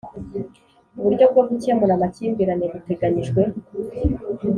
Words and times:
Uburyo 0.97 1.25
bwo 1.31 1.43
gukemura 1.49 1.93
amakimbirane 1.95 2.65
buteganyijwe 2.73 3.41